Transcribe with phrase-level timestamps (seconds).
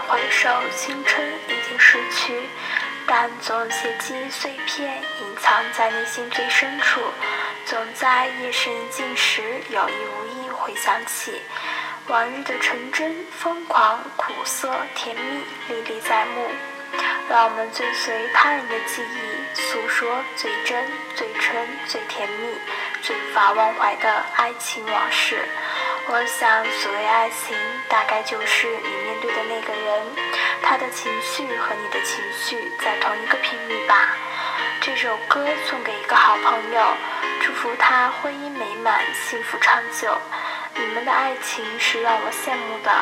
[0.00, 2.48] 回首，青春已经逝去，
[3.06, 7.00] 但总有些记忆碎片隐藏在内心最深处，
[7.66, 11.42] 总在夜深人静时有意无意回想起
[12.08, 16.48] 往日的纯真、疯狂、苦涩、甜蜜，历历在目。
[17.28, 20.84] 让我们追随他人的记忆，诉说最真、
[21.16, 22.58] 最纯、最甜蜜、
[23.02, 25.48] 最无法忘怀的爱情往事。
[26.06, 27.56] 我想，所谓爱情，
[27.88, 30.02] 大概就是你面对的那个人，
[30.62, 34.14] 他的情绪和你的情绪在同一个频率吧。
[34.82, 36.96] 这首歌送给一个好朋友，
[37.40, 40.16] 祝福他婚姻美满、幸福长久。
[40.76, 42.92] 你们的爱情是让我羡慕的，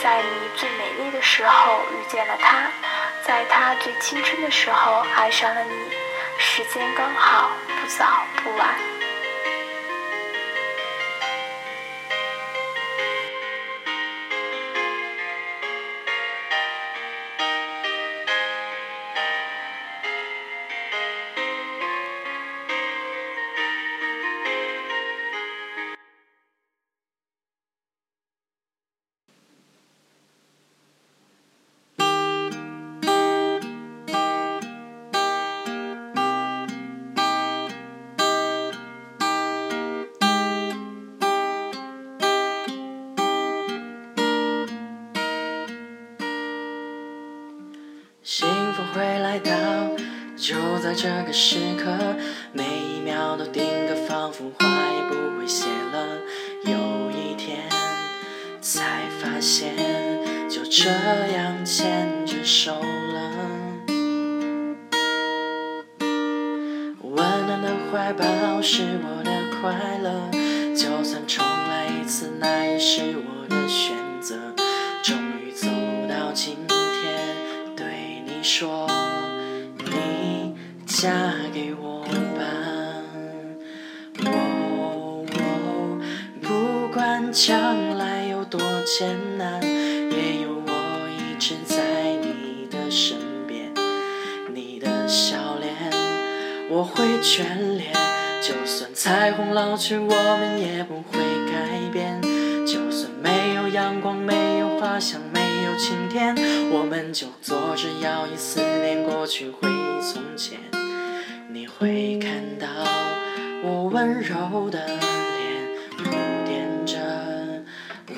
[0.00, 2.70] 在你最美丽的时候遇见了他。
[3.26, 5.92] 在他最青春的时候爱上了你，
[6.38, 8.74] 时间刚好，不早不晚。
[48.98, 49.52] 会来到
[50.36, 51.86] 就在这个时刻，
[52.52, 56.18] 每一秒都定格，仿佛话也不会写了。
[56.64, 57.60] 有一天
[58.60, 59.76] 才发现，
[60.50, 63.30] 就这样牵着手了。
[67.00, 70.28] 温暖的怀抱是我的快乐，
[70.74, 74.36] 就算重来一次，那也是我的选择。
[75.04, 75.68] 终于走
[76.08, 78.77] 到今天，对你说。
[81.00, 81.08] 嫁
[81.54, 82.02] 给我
[82.36, 82.42] 吧，
[84.26, 85.24] 哦，
[86.42, 93.16] 不管将来有多艰难，也有我一直在你的身
[93.46, 93.72] 边。
[94.52, 95.72] 你的笑脸
[96.68, 97.44] 我会眷
[97.76, 97.92] 恋，
[98.42, 102.20] 就算彩虹老去，我们也不会改变。
[102.66, 106.34] 就算没有阳光，没有花香，没有晴天，
[106.72, 110.58] 我们就坐着摇椅思念过去，回忆从前。
[111.58, 112.68] 你会看到
[113.64, 114.96] 我温柔的脸，
[115.96, 116.04] 铺
[116.46, 116.96] 垫着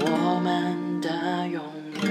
[0.00, 1.62] 我们的永
[2.02, 2.08] 远。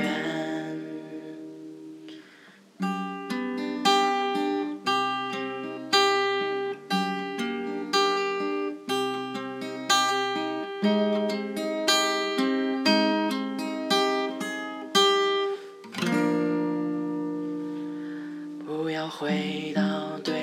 [18.66, 20.37] 不要回到对。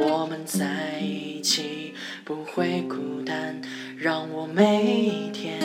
[0.00, 1.94] 我们在一起
[2.24, 3.60] 不会孤单，
[3.98, 5.58] 让我每一天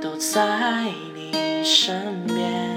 [0.00, 0.84] 都在
[1.14, 2.76] 你身边。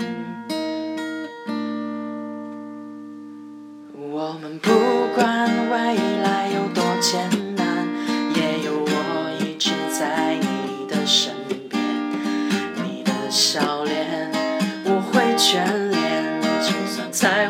[3.94, 4.70] 我们不
[5.16, 7.88] 管未来有多艰难，
[8.36, 11.34] 也有我一直在你的身
[11.70, 11.82] 边。
[12.84, 14.30] 你的笑脸
[14.84, 17.50] 我会眷恋，就算彩